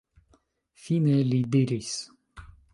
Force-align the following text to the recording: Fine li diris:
Fine 0.85 1.19
li 1.29 1.43
diris: 1.57 1.95